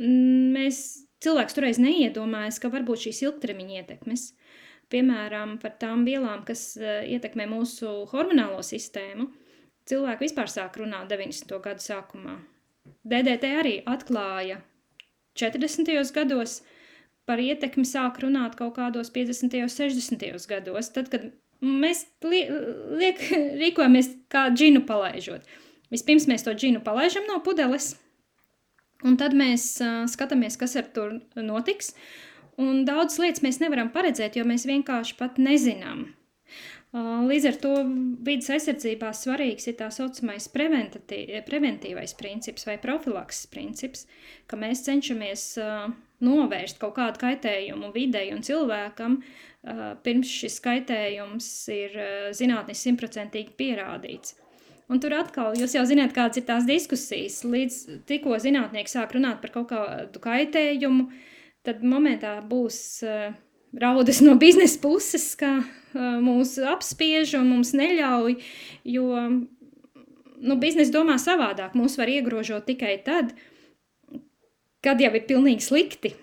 [0.01, 0.81] mēs
[1.23, 4.31] cilvēks toreiz neiedomājas, ka varbūt šīs ilgtermiņa ietekmes,
[4.91, 9.29] piemēram, par tām vielām, kas uh, ietekmē mūsu hormonālo sistēmu,
[9.89, 11.53] cilvēki vispār sāk runāt 90.
[11.63, 12.39] gadu sākumā.
[13.07, 14.59] DDT arī atklāja
[15.39, 15.93] 40.
[16.15, 16.61] gados,
[17.29, 19.61] par ietekmi sāk runāt kaut kādos 50.
[19.63, 20.47] un 60.
[20.49, 21.29] gados, tad, kad
[21.61, 22.43] mēs li
[23.01, 23.21] liek,
[23.61, 25.45] rīkojamies kā džinu palaižot.
[25.91, 27.93] Vispirms mēs to džinu palaižam no pudeles,
[29.07, 31.93] un tad mēs uh, skatāmies, kas ar tur notiks,
[32.61, 36.09] un daudz lietas mēs nevaram paredzēt, jo mēs vienkārši pat nezinām.
[36.91, 37.73] Uh, līdz ar to
[38.27, 44.07] vidas aizsardzībā svarīgs ir tā saucamais preventīvais princips vai profilakses princips,
[44.51, 45.87] ka mēs cenšamies uh,
[46.21, 49.21] novērst kaut kādu kaitējumu videi un cilvēkam,
[50.05, 51.97] pirms šis kaitējums ir
[52.37, 54.35] zinātniski simtprocentīgi pierādīts.
[54.91, 57.41] Un tur atkal, jūs jau zināt, kādas ir tās diskusijas.
[57.47, 61.07] Līdz tikko zinātnieki sāk runāt par kaut kādu kaitējumu,
[61.63, 62.99] tad momentā būs
[63.79, 65.61] raudas no biznesa puses, ka
[65.95, 68.35] mūs apspiež un mums neļauj,
[68.91, 69.07] jo
[70.41, 71.77] nu, biznesa domā savādāk.
[71.77, 73.31] Mūs var iegrožot tikai tad,
[74.83, 76.15] kad jau ir pilnīgi slikti.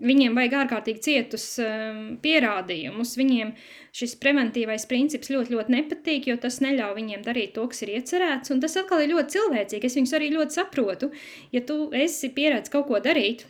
[0.00, 3.12] Viņiem vajag ārkārtīgi cietus um, pierādījumus.
[3.20, 3.52] Viņiem
[3.96, 8.54] šis preventīvais princips ļoti, ļoti nepatīk, jo tas neļauj viņiem darīt to, kas ir iecerēts.
[8.54, 9.90] Un tas atkal ir ļoti cilvēcīgi.
[9.90, 11.10] Es viņus arī ļoti saprotu.
[11.52, 13.44] Ja tu esi pieredzējis kaut ko darīt,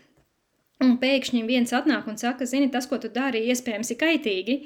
[0.83, 4.57] un pēkšņi viens atnāk un saka, zini, tas, ko tu dari, iespējams ir kaitīgi,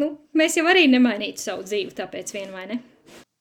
[0.00, 2.82] nu, mēs jau arī nemainītu savu dzīvi tāpēc vien vai ne.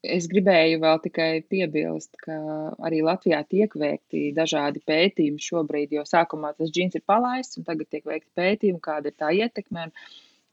[0.03, 2.35] Es gribēju vēl tikai piebilst, ka
[2.83, 7.87] arī Latvijā tiek veikti dažādi pētījumi šobrīd, jo sākumā tas džins ir palaists, un tagad
[7.87, 9.85] tiek veikti pētījumi, kāda ir tā ietekme,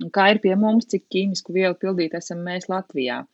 [0.04, 3.24] un kā ir pie mums, cik ķīmisku vielu pildīt esam mēs Latvijā.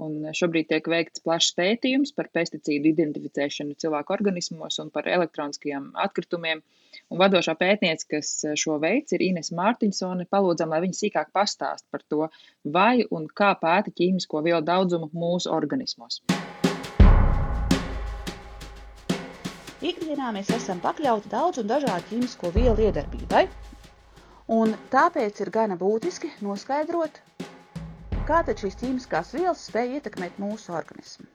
[0.00, 6.62] Un šobrīd tiek veikts plašs pētījums par pesticīdu identificēšanu cilvēku organismos un par elektroniskajiem atkritumiem.
[7.08, 10.28] Un vadošā pētniece, kas šo veids, ir Ines Mārtiņsone.
[10.28, 12.28] Palūdzam, lai viņa sīkāk pastāst par to,
[12.64, 16.20] vai un kā pēta ķīmisko vielu daudzumu mūsu organismos.
[20.08, 23.44] ikdienā mēs esam pakļauti daudz un dažādu ķīmisko vielu iedarbībai.
[24.50, 27.20] Un tāpēc ir gana būtiski noskaidrot,
[28.28, 31.28] kā tad šīs ķīmiskās vielas spēj ietekmēt mūsu organismu.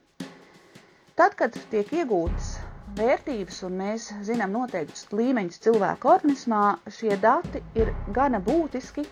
[1.14, 2.56] Tad, kad tiek iegūtas
[2.98, 6.60] vērtības un mēs zinām noteiktus līmeņus cilvēka organismā,
[6.96, 9.04] šie dati ir gana būtiski,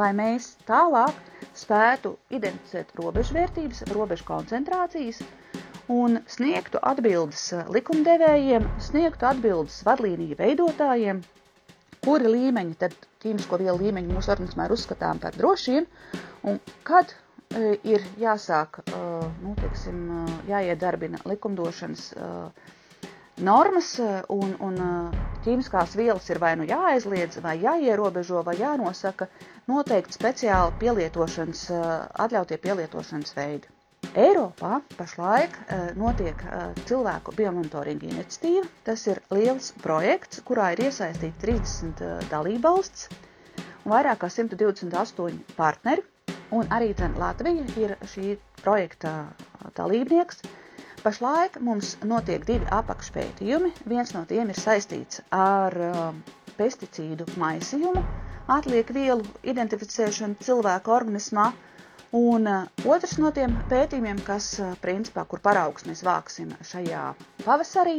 [0.00, 1.14] lai mēs tālāk
[1.62, 5.20] spētu identificēt robežvērtības, robežu koncentrācijas
[5.92, 7.44] un sniegtu atbildes
[7.76, 11.22] likumdevējiem, sniegtu atbildes vadlīniju veidotājiem,
[12.06, 15.86] kuri līmeņi, tad ķīmisko vielu līmeņi mūsu organismā ir uzskatām par drošiem,
[16.50, 17.14] un kad
[17.84, 19.00] ir jāsāk, e,
[19.42, 22.04] nu, teiksim, e, jāiedarbina likumdošanas
[23.48, 23.88] normas,
[24.30, 24.76] un, un
[25.44, 29.26] ķīmiskās vielas ir vai nu jāaizliedz, vai jāierobežo, vai jānosaka
[29.72, 31.62] noteikti speciāli pielietošanas,
[32.26, 33.72] atļautie pielietošanas veidi.
[34.12, 35.56] Eiropā pašlaik
[35.96, 36.44] notiek
[36.90, 38.68] cilvēku biomonitoringa iniciatīva.
[38.84, 43.08] Tas ir liels projekts, kurā ir iesaistīti 30 dalībvalsts
[43.86, 46.04] un vairāk kā 128 partneri.
[46.52, 49.12] Un arī Latvija ir šī projekta
[49.78, 50.42] dalībnieks.
[51.02, 53.70] Pašlaik mums notiek divi apakšpētījumi.
[53.92, 55.74] Viens no tiem ir saistīts ar
[56.58, 58.02] pesticīdu maisījumu,
[58.58, 61.46] atlieku vielu identificēšanu cilvēka organismā.
[62.20, 62.46] Un
[62.94, 64.50] otrs no tiem pētījumiem, kas,
[64.84, 67.06] principā, kur paraugs mēs vāksim šajā
[67.46, 67.96] pavasarī,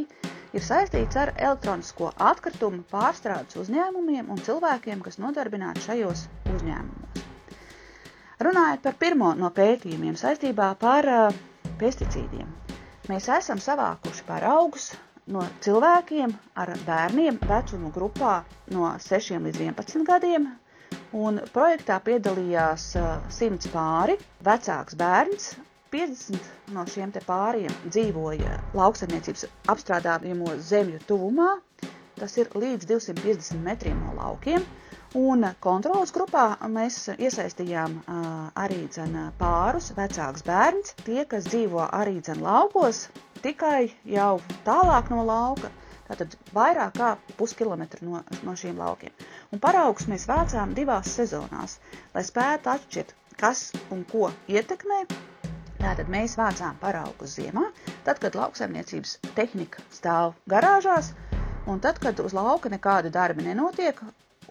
[0.54, 7.23] ir saistīts ar elektronisko atkritumu pārstrādes uzņēmumiem un cilvēkiem, kas nodarbināti šajos uzņēmumos.
[8.46, 11.38] Runājot par pirmo no pētījumiem saistībā par uh,
[11.82, 12.50] pesticīdiem,
[13.10, 14.90] mēs esam savākuši paraugus
[15.36, 18.34] no cilvēkiem ar bērniem vecumu grupā
[18.76, 20.50] no 6 līdz 11 gadiem,
[21.14, 22.84] Un projektā piedalījās
[23.36, 24.16] simts pāri,
[24.48, 25.44] vecāks bērns.
[25.94, 31.46] 50 no šiem pāriem dzīvoja lauksaimniecības apstrādājamo zemju tuvumā.
[32.18, 34.64] Tas ir līdz 250 metriem no laukiem.
[35.18, 38.00] Un kontrolas grupā mēs iesaistījām
[38.58, 43.04] arī dzen, pārus, vecāks bērns, tie, kas dzīvo arī dzen, laukos,
[43.44, 45.70] tikai jau tālāk no lauka,
[46.08, 49.14] tātad vairāk kā puskilometru no, no šiem laukiem
[49.54, 51.78] un paraugus mēs vācām divās sezonās,
[52.14, 55.04] lai spētu atšķirt, kas un ko ietekmē.
[55.78, 57.68] Tātad mēs vācām paraugus ziemā,
[58.06, 61.12] tad, kad lauksaimniecības tehnika stāv garāžās,
[61.66, 64.00] un tad, kad uz lauka nekāda darba nenotiek,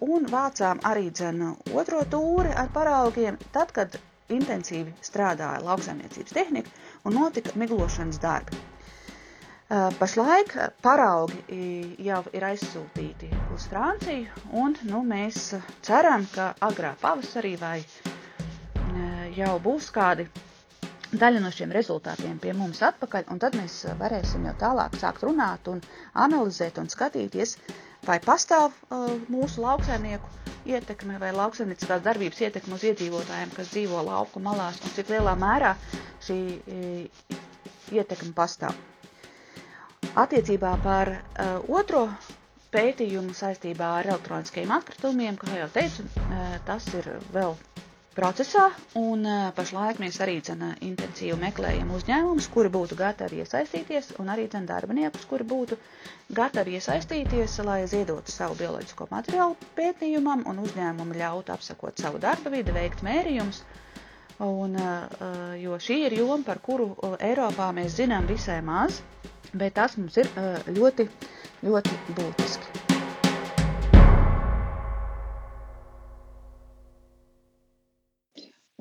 [0.02, 3.96] un vācām arī dzenu otro tūri ar paraugiem, tad, kad
[4.32, 6.70] intensīvi strādāja lauksaimniecības tehnika
[7.04, 8.58] un notika miglošanas darbi.
[9.98, 10.52] Pašlaik
[10.84, 11.38] paraugi
[12.06, 14.28] jau ir aizsūtīti uz Franciju,
[14.62, 15.38] un nu, mēs
[15.88, 17.78] ceram, ka agrā pavasarī vai
[19.38, 20.28] jau būs kādi
[21.20, 25.68] daļa no šiem rezultātiem pie mums atpakaļ, un tad mēs varēsim jau tālāk sākt runāt
[25.72, 25.82] un
[26.26, 27.56] analizēt un skatīties,
[28.06, 30.30] vai pastāv uh, mūsu lauksaimnieku
[30.74, 35.74] ietekme vai lauksaimnieciskās darbības ietekme uz iedzīvotājiem, kas dzīvo lauku malās, un cik lielā mērā
[36.24, 37.36] šī uh,
[37.98, 38.74] ietekme pastāv.
[40.24, 42.06] Attiecībā par uh, otro
[42.74, 47.54] pētījumu saistībā ar elektroniskajiem atkritumiem, kā jau teicu, uh, tas ir vēl
[48.14, 49.24] procesā, un
[49.56, 55.26] pašlaik mēs arī cena, intensīvi meklējam uzņēmumus, kuri būtu gatavi iesaistīties, un arī cena darbiniekus,
[55.30, 55.78] kuri būtu
[56.38, 62.74] gatavi iesaistīties, lai ziedotu savu bioloģisko materiālu pētījumam, un uzņēmumi ļautu apsakot savu darba vidi,
[62.76, 63.64] veikt mērījumus.
[64.44, 64.74] Un,
[65.62, 66.88] jo šī ir joma, par kuru
[67.22, 68.98] Eiropā mēs zinām visai maz,
[69.54, 70.30] bet tas mums ir
[70.74, 71.06] ļoti,
[71.68, 72.83] ļoti būtiski.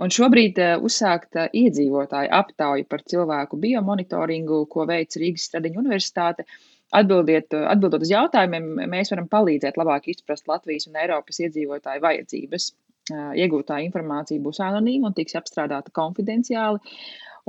[0.01, 6.47] Un šobrīd uh, uzsākta iedzīvotāju aptauja par cilvēku biomonitoringu, ko veic Rīgas Stradiņa Universitāte.
[6.93, 12.67] Atbildiet, atbildot uz jautājumiem, mēs varam palīdzēt labāk izprast Latvijas un Eiropas iedzīvotāju vajadzības.
[13.12, 16.77] Iegūtā informācija būs anonīma un tiks apstrādāta konfidenciāli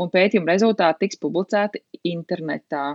[0.00, 2.86] un pētījuma rezultāti tiks publicēti internetā.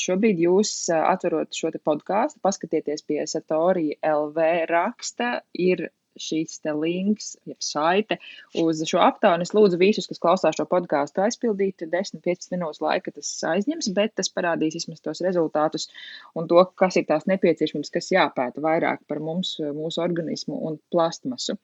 [0.00, 5.88] Šobrīd jūs atverot šo podkāstu, paskatieties pie Satori LV raksta, ir
[6.20, 8.18] šīs links, jeb saite
[8.62, 9.40] uz šo aptaujā.
[9.44, 13.14] Es lūdzu visus, kas klausās šo podkāstu, aizpildīt 10-15 minūtes laika.
[13.14, 15.88] Tas aizņems, bet tas parādīs vismaz tos rezultātus
[16.36, 21.58] un to, kas ir tās nepieciešamības, kas jāpēta vairāk par mums, mūsu organismu un plastmasu.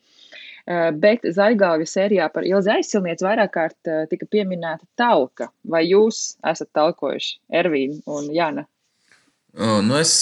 [0.63, 5.51] Eh, bet Zaigāļa sērijā par Ilzi aizsilnieci vairāk kārt eh, tika pieminēta talka.
[5.67, 8.67] Vai jūs esat talkojuši, Ervīna un Jana?
[9.59, 10.13] Nu, es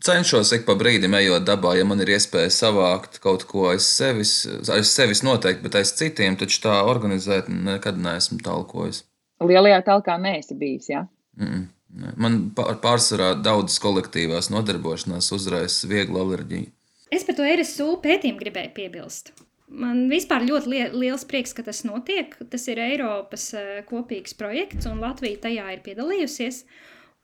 [0.00, 4.46] cenšos ik pa brīdim ejot dabā, ja man ir iespēja savākt kaut ko aiz sevis,
[4.72, 9.04] aiz sevis noteikti, bet aiz citiem, taču tā organizēt nekad neesmu talkojis.
[9.44, 11.04] Lielajā talkā neesi bijis, jā?
[11.04, 11.44] Ja?
[11.44, 16.70] Mm, Man pārsvarā daudzas kolektīvās nodarbošanās uzraisa viegla alerģija.
[17.12, 19.34] Es par to RSU pētījumu gribēju piebilst.
[19.68, 22.32] Man vispār ļoti li liels prieks, ka tas notiek.
[22.52, 26.62] Tas ir Eiropas uh, kopīgs projekts, un Latvija tajā ir piedalījusies.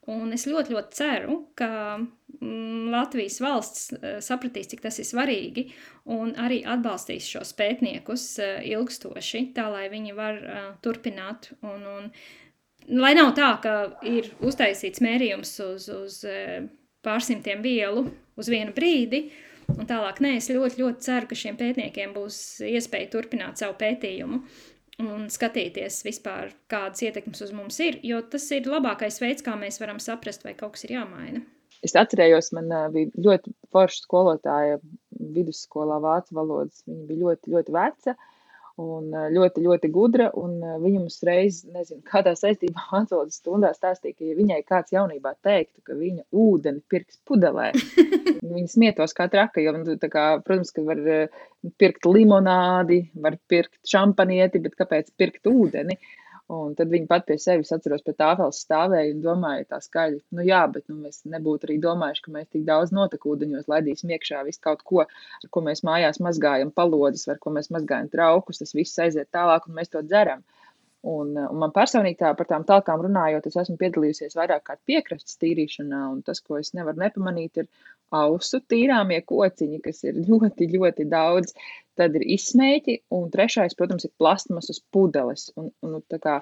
[0.09, 5.67] Un es ļoti, ļoti ceru, ka mm, Latvijas valsts uh, sapratīs, cik tas ir svarīgi,
[6.15, 11.51] un arī atbalstīs šos pētniekus uh, ilgstoši, tā lai viņi var uh, turpināt.
[11.61, 12.09] Un, un,
[12.97, 13.75] lai nav tā, ka
[14.09, 16.23] ir uztaisīts mērījums uz, uz
[17.05, 19.27] pārsimtiem vielu uz vienu brīdi,
[19.75, 24.43] un tālāk nē, es ļoti, ļoti ceru, ka šiem pētniekiem būs iespēja turpināt savu pētījumu
[25.03, 29.81] un skatīties vispār, kādas ietekmes uz mums ir, jo tas ir labākais veids, kā mēs
[29.83, 31.45] varam saprast, vai kaut kas ir jāmaina.
[31.87, 34.81] Es atcerējos, man bija ļoti forša skolotāja
[35.37, 36.83] vidusskolā vācu valodas.
[36.89, 38.15] Viņa bija ļoti, ļoti veca
[38.79, 40.29] un ļoti, ļoti gudra.
[40.35, 45.83] Viņa mums reiz, nezinu, kādā saistībā vācu stundā stāstīja, ka, ja viņai kāds jaunībā teiktu,
[45.87, 47.73] ka viņa ūdeni pirks pudelē,
[48.55, 51.03] viņa smietos kā traka, jo, nu, kā, protams, ka var
[51.81, 55.99] pirkt limonādi, var pirkt šampanieti, bet kāpēc pirkt ūdeni?
[56.57, 60.45] Un tad viņa pat pie sevis atceros pie tāfeles stāvēja un domāja tā skaļi, nu
[60.47, 64.63] jā, bet nu, mēs nebūtu arī domājuši, ka mēs tik daudz notekūdeņos laidīsim iekšā visu
[64.65, 69.03] kaut ko, ar ko mēs mājās mazgājam palodas, ar ko mēs mazgājam traukus, tas viss
[69.05, 70.41] aiziet tālāk un mēs to dzeram.
[71.09, 75.37] Un, un man personīgi tā, par tām talkām runājot, es esmu piedalījusies vairāk kārt piekrastes
[75.45, 77.69] tīrīšanā, un tas, ko es nevaru nepamanīt, ir
[78.19, 81.55] ausu tīrāmie kociņi, kas ir ļoti, ļoti daudz.
[81.99, 85.49] Tad ir izsmēķi, un trešais, protams, ir plastmasas pudeles.
[85.59, 86.39] Un, un, tā kā,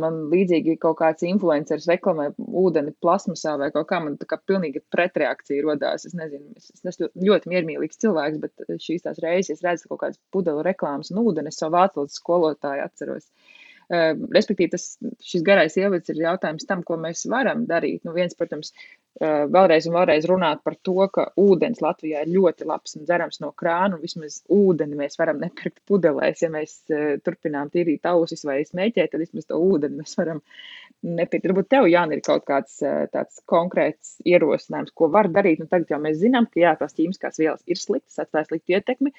[0.00, 4.82] man līdzīgi kaut kāds influenceris reklamē ūdeni plasmasā vai kaut kā, man tā kā pilnīgi
[4.92, 6.06] pretreakcija rodās.
[6.08, 10.02] Es nezinu, es, es esmu ļoti miermīlīgs cilvēks, bet šīs tās reizes es redzu kaut
[10.04, 13.30] kādas pudelu reklāmas un ūdeni, es savu vācu skolotāju atceros.
[13.90, 14.84] Respektīvi, tas,
[15.24, 18.04] šis garais ievads ir jautājums tam, ko mēs varam darīt.
[18.06, 18.72] Nu, viens, protams,
[19.20, 23.52] vēlreiz un vēlreiz runāt par to, ka ūdens Latvijā ir ļoti labs un dzerams no
[23.54, 26.42] krāna, un vismaz ūdeni mēs varam nepirkt pudelēs.
[26.42, 26.80] Ja mēs
[27.26, 30.40] turpinām tīrīt ausis vai smēķēt, tad vismaz to ūdeni mēs varam
[31.04, 31.46] nepirkt.
[31.50, 32.80] Varbūt tev, Jāni, ir kaut kāds
[33.12, 35.60] tāds konkrēts ierosinājums, ko var darīt.
[35.60, 39.12] Nu, tagad jau mēs zinām, ka jā, tās ķīmiskās vielas ir sliktas, atstāja sliktu ietekmi,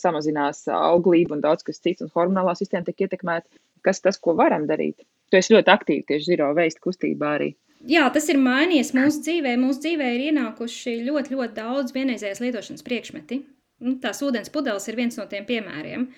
[0.00, 3.46] samazinās auglību un daudz kas cits, un hormonālā sistēma tiek ietekmēta
[3.84, 5.04] kas tas, ko varam darīt.
[5.28, 7.52] Tu esi ļoti aktīvi tieši zero veist kustībā arī.
[7.86, 9.54] Jā, tas ir mainījies mūsu dzīvē.
[9.60, 13.42] Mūsu dzīvē ir ienākuši ļoti, ļoti daudz vienreizējas lietošanas priekšmeti.
[13.84, 16.08] Nu, tās ūdens pudeles ir viens no tiem piemēriem.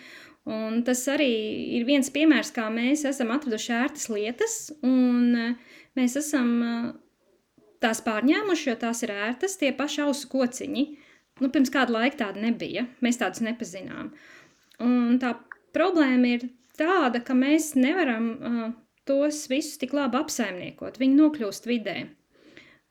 [0.50, 1.28] Un tas arī
[1.76, 4.54] ir viens piemērs, kā mēs esam atraduši ērtas lietas,
[4.86, 6.86] un eh, mēs esam eh,
[7.84, 10.86] tās pārņēmuši, jo tās ir ērtas, tie paši ausu kociņi.
[11.44, 14.10] Nu, pirms kāda laika tāda nebija, mēs tādus nepazinām.
[14.80, 15.34] Un tā
[15.76, 16.48] problēma ir
[16.80, 18.64] tāda, ka mēs nevaram uh,
[19.08, 20.98] tos visus tik labi apsaimniekot.
[21.00, 21.96] Viņi nokļūst vidē.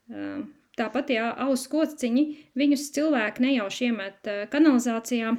[0.10, 0.43] Uh,
[0.80, 2.25] tāpat, ja ausu kociņi,
[2.60, 5.34] viņus cilvēki nejauši iemet uh, kanalizācijā,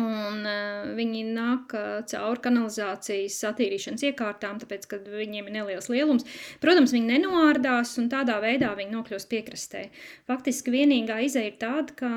[0.00, 6.28] un uh, viņi nāk uh, cauri kanalizācijas attīrīšanas iekārtām, tāpēc, ka viņiem ir neliels lielums.
[6.62, 9.88] Protams, viņi nenoārdās, un tādā veidā viņi nokļūst piekrastē.
[10.30, 12.12] Faktiski vienīgā izeja ir tāda, ka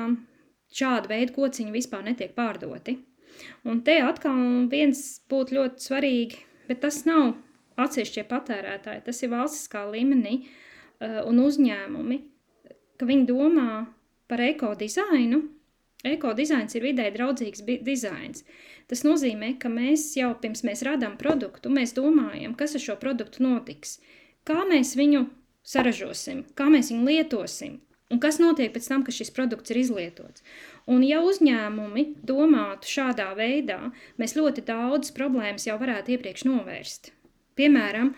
[0.74, 2.98] šāda veida kociņi vispār netiek pārdoti.
[3.64, 7.34] Un te atkal viens būtu ļoti svarīgi, bet tas nav
[7.80, 12.20] atsevišķie patērētāji, tas ir valstiskā līmenī uh, un uzņēmumi,
[13.00, 13.84] ka viņi domā
[14.30, 15.42] par ekodizainu.
[16.04, 18.44] Ekodizains ir vidē draudzīgs dizains.
[18.90, 23.40] Tas nozīmē, ka mēs jau pirms mēs radām produktu, mēs domājam, kas ar šo produktu
[23.46, 23.96] notiks,
[24.44, 25.24] kā mēs viņu
[25.64, 27.78] saražosim, kā mēs viņu lietosim,
[28.14, 30.44] un kas notiek pēc tam, kad šis produkts ir izlietots.
[30.90, 33.80] Un ja uzņēmumi domātu šādā veidā,
[34.20, 37.10] mēs ļoti daudz problēmas jau varētu iepriekš novērst.
[37.58, 38.12] Piemēram,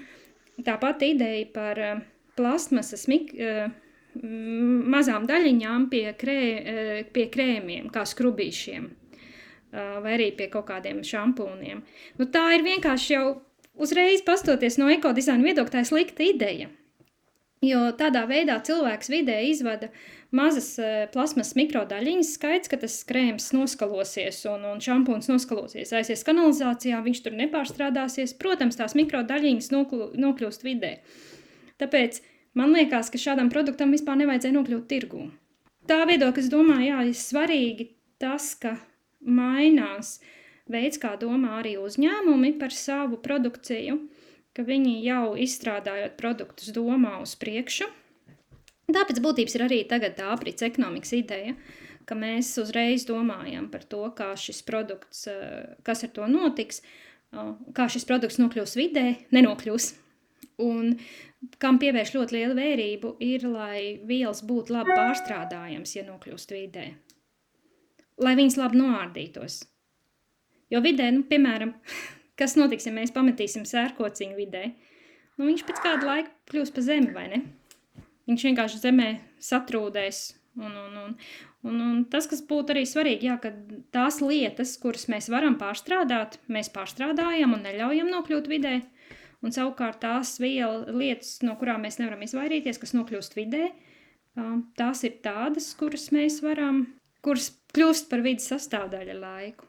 [0.66, 2.04] tā pati ideja par uh,
[2.36, 3.66] plastmasas mik, uh,
[4.96, 8.88] mazām daļiņām pie, krē, uh, pie krēmiem, kā skrubīšiem,
[9.76, 11.82] vai arī pie kaut kādiem šampūniem.
[12.16, 13.24] Nu, tā ir vienkārši jau
[13.76, 16.70] uzreiz pastoties no ekodizaina viedokļa, tā ir slikta ideja.
[17.64, 19.88] Jo tādā veidā cilvēks vidē izvada
[20.36, 27.00] mazas uh, plasmas mikrodaļiņas, skaidrs, ka tas krēms noskalosies un, un šampūns noskalosies, aizies kanalizācijā,
[27.06, 28.36] viņš tur nepārstrādāsies.
[28.36, 30.98] Protams, tās mikrodaļiņas nokļūst vidē.
[31.80, 32.20] Tāpēc
[32.60, 35.24] man liekas, ka šādam produktam vispār nevajadzēja nokļūt tirgū.
[35.88, 37.88] Tā viedokļa, es domāju, jā, ir svarīgi
[38.20, 38.74] tas, ka
[39.24, 40.18] mainās
[40.68, 44.00] veids, kā domā arī uzņēmumi par savu produkciju
[44.56, 47.88] ka viņi jau izstrādājot produktus domā uz priekšu.
[48.86, 51.56] Tāpēc būtības ir arī tagad tā aprits ekonomikas ideja,
[52.06, 56.80] ka mēs uzreiz domājam par to, kā šis produkts, eh, kas ar to notiks,
[57.76, 59.92] kā šis produkts nokļūs vidē, nenokļūs.
[60.64, 60.94] Un
[61.60, 66.86] kam pievērš ļoti lielu vērību, ir, lai vielas būtu labi pārstrādājamas, ja nokļūst vidē.
[68.24, 69.58] Lai viņas labi noārdītos.
[70.72, 71.74] Jo vidē, nu, piemēram,
[72.38, 74.70] kas notiks, ja mēs pametīsim sērkociņu vidē?
[75.36, 77.42] Nu, viņš pēc kāda laika kļūs pa zemi, vai ne?
[78.26, 79.10] Viņš vienkārši zemē
[79.42, 80.24] satrūdēs.
[80.56, 81.10] Un, un, un,
[81.68, 83.50] un, un tas, kas būtu arī svarīgi, jā, ka
[83.92, 88.78] tās lietas, kuras mēs varam pārstrādāt, mēs pārstrādājam un neļaujam nokļūt vidē.
[89.44, 93.68] Un savukārt tās viela, lietas, no kurām mēs nevaram izvairīties, kas nokļūst vidē,
[94.80, 96.86] tās ir tādas, kuras mēs varam,
[97.24, 99.68] kuras kļūst par vidas sastāvdaļu laiku.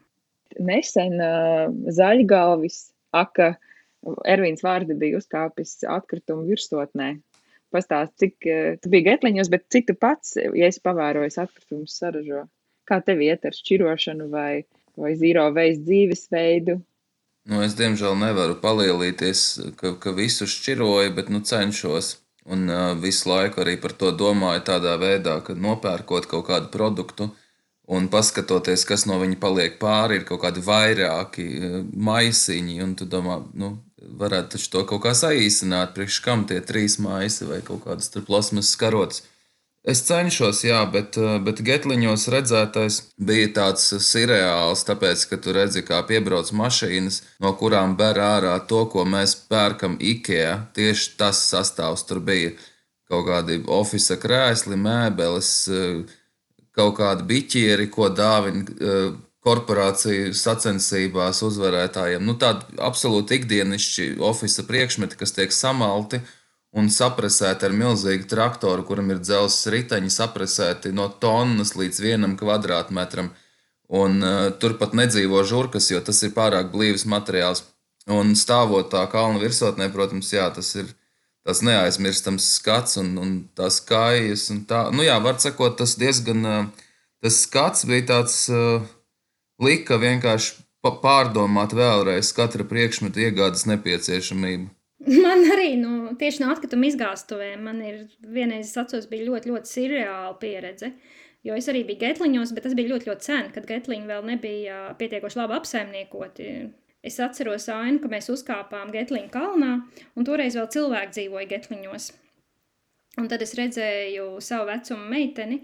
[0.59, 3.55] Nesen uh, zaļgalvis, aka
[4.27, 7.15] Ervīns vārdi bija uzkāpis atkritumu virsotnē.
[7.73, 12.45] Pastāst, cik uh, tu biji getliņos, bet cik tu pats, ja esi pavērojis atkritumus saražo?
[12.87, 14.63] Kā tev iet ar šķirošanu vai,
[14.95, 16.77] vai zīro veids dzīvesveidu?
[17.47, 19.43] Nu, es diemžēl nevaru palielīties,
[19.79, 22.17] ka, ka visu šķiroju, bet nu, cenšos.
[22.47, 27.27] Un uh, visu laiku arī par to domāju tādā veidā, ka nopērkot kaut kādu produktu,
[27.27, 27.46] uh,
[27.87, 32.81] Un paskatoties, kas no viņa paliek pāri, ir kaut kādi vairāki eh, maisiņi.
[32.83, 33.77] Un tu domā, nu,
[34.19, 39.23] varētu to kaut kā saīsināt, priekš kam tie trīs maisi vai kaut kādas plasmas karotes.
[39.87, 45.85] Es cenšos, jā, bet, eh, bet getliņos redzētais bija tāds surreāls, tāpēc, ka tu redzi,
[45.87, 50.57] kā piebrauc mašīnas, no kurām ber ārā to, ko mēs pērkam IKEA.
[50.75, 52.51] Tieši tas sastāvs tur bija
[53.07, 56.16] kaut kādi oficiāli krēsli, mēbeles eh,
[56.77, 59.15] kaut kādi biķieri, ko dāvina uh,
[59.47, 62.25] korporāciju sacensībās uzvarētājiem.
[62.25, 66.21] Nu, tādi absolūti ikdienišķi oficiāli priekšmeti, kas tiek samalti
[66.77, 73.31] un saprasēti ar milzīgu traktoru, kuram ir dzelzs riteņi, saprasēti no tonnas līdz vienam kvadrātmetram.
[73.87, 77.63] Un uh, turpat nedzīvo žurkas, jo tas ir pārāk blīvs materiāls.
[78.11, 80.91] Un stāvot tā kalna virsotnē, protams, jā, tas ir
[81.47, 84.49] tas neaizmirstams skats un, un tās kājas.
[84.67, 84.87] Tā.
[84.91, 86.43] Nu, jā, var sakot, tas diezgan,
[87.23, 88.41] tas skats bija tāds,
[89.63, 94.69] lika vienkārši pārdomāt vēlreiz katra priekšmeta iegādes nepieciešamību.
[95.23, 97.99] Man arī nu, tieši no atkrituma izgāstuvēm man ir
[98.33, 100.89] vienreiz atceros, bija ļoti, ļoti surreāla pieredze.
[101.45, 104.79] Jo es arī biju getliņos, bet tas bija ļoti, ļoti sen, kad getliņi vēl nebija
[104.99, 106.47] pietiekoši labi apsaimniekoti.
[107.07, 109.73] Es atceros ainu, ka mēs uzkāpām Getliņa kalnā,
[110.15, 112.07] un toreiz vēl cilvēki dzīvoja Getliņos.
[113.17, 115.61] Un tad es redzēju savu vecumu meiteni,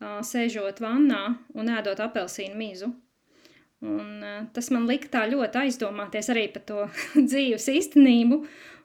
[0.00, 1.22] sēžot vannā
[1.54, 2.90] un ēdot apelsīnu mizu.
[3.84, 4.24] Un,
[4.56, 6.86] tas man lika tā ļoti aizdomāties arī par to
[7.28, 8.40] dzīves īstenību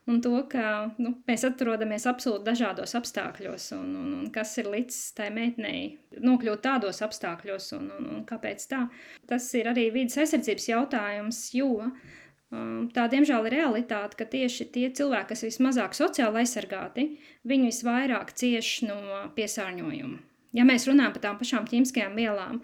[0.09, 4.97] un to, ka nu, mēs atrodamies absolūti dažādos apstākļos, un, un, un kas ir līdz
[5.17, 5.83] tai meitenei
[6.17, 8.85] nokļūt tādos apstākļos, un, un, un kāpēc tā.
[9.29, 14.87] Tas ir arī vidas aizsardzības jautājums, jo um, tā diemžēl ir realitāte, ka tieši tie
[14.89, 17.07] cilvēki, kas vismazāk sociāli aizsargāti,
[17.47, 20.17] viņi visvairāk cieš no piesārņojuma.
[20.57, 22.57] Ja mēs runājam par tām pašām ķīmiskajām vielām,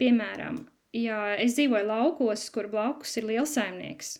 [0.00, 0.62] piemēram,
[0.96, 4.14] ja es dzīvoju laukos, kur blakus ir liels saimnieks,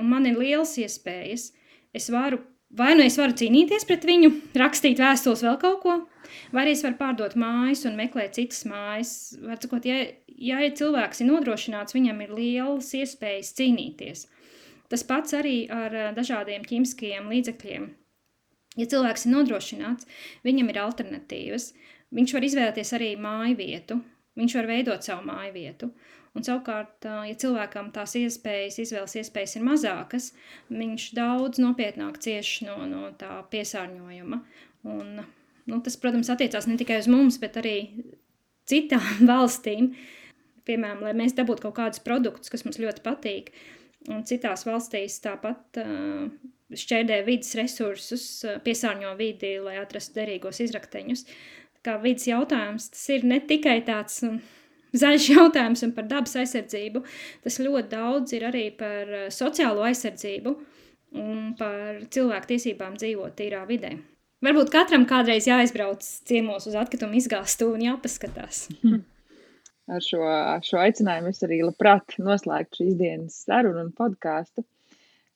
[0.00, 1.50] un man ir liels iespējas–
[1.94, 2.40] es varu,
[2.74, 5.96] vai nu es varu cīnīties pret viņu, rakstīt vēstules vēl kaut ko,
[6.52, 9.14] vai arī es varu pārdot mājas un meklēt citas mājas.
[9.42, 14.26] Var sakot, ja, ja cilvēks ir nodrošināts, viņam ir lielas iespējas cīnīties.
[14.92, 17.86] Tas pats arī ar dažādiem ķīmiskajiem līdzekļiem.
[18.78, 20.08] Ja cilvēks ir nodrošināts,
[20.46, 21.70] viņam ir alternatīvas.
[22.14, 24.00] Viņš var izvēlēties arī māju vietu,
[24.38, 25.90] viņš var veidot savu māju vietu.
[26.34, 30.32] Un savukārt, ja cilvēkam tās iespējas, izvēles iespējas ir mazākas,
[30.66, 34.40] viņš daudz nopietnāk cieš no, no tā piesārņojuma.
[34.90, 35.20] Un,
[35.70, 37.76] nu, tas, protams, attiecās ne tikai uz mums, bet arī
[38.70, 39.92] citām valstīm.
[40.66, 43.52] Piemēram, lai mēs dabūtu kaut kādus produktus, kas mums ļoti patīk,
[44.10, 46.26] un citās valstīs tāpat uh,
[46.74, 51.26] šķērdē vidas resursus, uh, piesārņo vidi, lai atrastu derīgos izrakteņus.
[51.84, 54.18] Kā vidas jautājums, tas ir ne tikai tāds.
[54.26, 54.42] Uh,
[55.02, 57.04] zaļš jautājums un par dabas aizsardzību.
[57.44, 60.56] Tas ļoti daudz ir arī par eh, sociālo aizsardzību
[61.20, 63.94] un par cilvēku tiesībām dzīvot tīrā vidē.
[64.44, 68.66] Varbūt katram kādreiz jāizbrauc ciemos uz atkritumu izgāstu un jāpaskatās.
[69.94, 70.20] Ar šo,
[70.64, 74.64] šo aicinājumu es arī labprāt noslēgtu šīs dienas sarunu un podkāstu.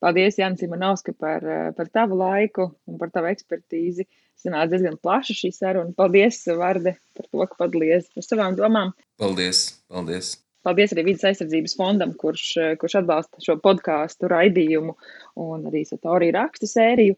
[0.02, 4.06] Paldies, Jānis Imanovski, par, eh, par tavu laiku un par tavu ekspertīzi.
[4.38, 5.94] Sanāca diezgan plaša šī saruna.
[5.98, 8.92] Paldies, Varde, par to, ka padalījies par savām domām.
[9.18, 9.80] Paldies!
[9.90, 10.36] paldies.
[10.66, 12.44] Paldies arī Vides aizsardzības fondam, kurš,
[12.78, 14.94] kurš atbalsta šo podkāstu raidījumu
[15.40, 17.16] un arī Satorija rakstu sēriju.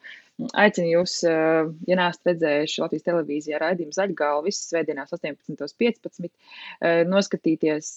[0.62, 6.30] Aicinu jūs, ja neesat redzējuši Latvijas televīzijā raidījumu zaļgalvu visas svētdienās 18.15,
[7.10, 7.92] noskatīties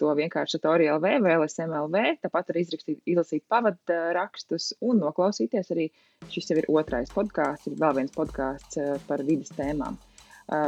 [0.00, 5.90] to vienkārši Torielv vai LSMLV, tāpat arī izrakstīt, izlasīt pavadu rakstus un noklausīties arī,
[6.32, 9.98] šis jau ir otrais podkāsts, ir vēl viens podkāsts par vidas tēmām.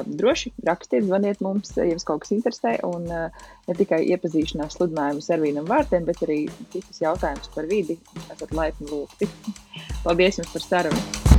[0.07, 5.45] Droši rakstiet, zvaniet mums, ja jums kaut kas interesē, un ne tikai iepazīšanās sludinājumu ar
[5.45, 7.99] vīnam vārtiem, bet arī citus jautājumus par vidi
[8.31, 9.31] esat laipni lūgti.
[10.07, 11.34] Paldies jums par sarunu!